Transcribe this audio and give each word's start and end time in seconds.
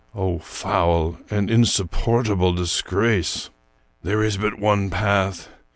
Oh, 0.15 0.39
foul 0.39 1.19
and 1.29 1.51
insupportable 1.51 2.53
disgrace!" 2.53 3.51
There 4.03 4.23
is 4.23 4.35
but 4.35 4.57
one 4.57 4.89
path. 4.89 5.47